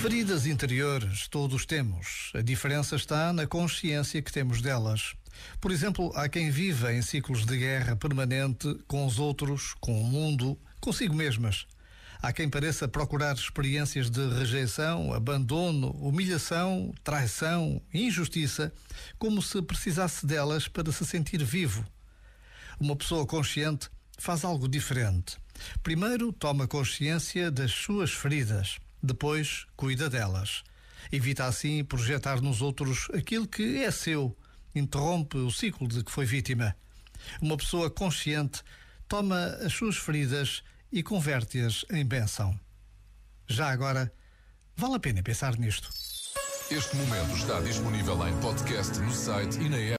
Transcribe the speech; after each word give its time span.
Feridas 0.00 0.46
interiores 0.46 1.26
todos 1.26 1.66
temos. 1.66 2.30
A 2.32 2.40
diferença 2.40 2.94
está 2.94 3.32
na 3.32 3.48
consciência 3.48 4.22
que 4.22 4.32
temos 4.32 4.62
delas. 4.62 5.16
Por 5.60 5.72
exemplo, 5.72 6.12
há 6.14 6.28
quem 6.28 6.52
viva 6.52 6.94
em 6.94 7.02
ciclos 7.02 7.44
de 7.44 7.56
guerra 7.56 7.96
permanente 7.96 8.78
com 8.86 9.04
os 9.04 9.18
outros, 9.18 9.74
com 9.80 10.00
o 10.00 10.04
mundo, 10.04 10.56
consigo 10.80 11.12
mesmas. 11.12 11.66
Há 12.22 12.32
quem 12.32 12.48
pareça 12.48 12.86
procurar 12.86 13.34
experiências 13.34 14.08
de 14.08 14.24
rejeição, 14.28 15.12
abandono, 15.12 15.90
humilhação, 15.90 16.94
traição, 17.02 17.82
injustiça, 17.92 18.72
como 19.18 19.42
se 19.42 19.60
precisasse 19.62 20.24
delas 20.24 20.68
para 20.68 20.92
se 20.92 21.04
sentir 21.04 21.42
vivo. 21.42 21.84
Uma 22.78 22.94
pessoa 22.94 23.26
consciente 23.26 23.90
faz 24.16 24.44
algo 24.44 24.68
diferente. 24.68 25.36
Primeiro, 25.82 26.32
toma 26.32 26.68
consciência 26.68 27.50
das 27.50 27.72
suas 27.72 28.12
feridas 28.12 28.78
depois, 29.02 29.66
cuida 29.76 30.10
delas. 30.10 30.62
Evita 31.10 31.44
assim 31.44 31.84
projetar 31.84 32.40
nos 32.40 32.60
outros 32.60 33.08
aquilo 33.14 33.46
que 33.46 33.82
é 33.82 33.90
seu. 33.90 34.36
Interrompe 34.74 35.38
o 35.38 35.50
ciclo 35.50 35.88
de 35.88 36.04
que 36.04 36.10
foi 36.10 36.26
vítima. 36.26 36.76
Uma 37.40 37.56
pessoa 37.56 37.90
consciente 37.90 38.62
toma 39.08 39.46
as 39.64 39.72
suas 39.72 39.96
feridas 39.96 40.62
e 40.92 41.02
converte-as 41.02 41.84
em 41.90 42.04
bênção. 42.04 42.58
Já 43.46 43.70
agora, 43.70 44.12
vale 44.76 44.96
a 44.96 45.00
pena 45.00 45.22
pensar 45.22 45.56
nisto. 45.58 45.88
Este 46.70 46.96
momento 46.96 47.34
está 47.34 47.60
disponível 47.60 48.28
em 48.28 48.40
podcast 48.40 48.98
no 48.98 49.10
site 49.10 49.58
e 49.58 49.68
na 49.70 49.78
app. 49.78 49.96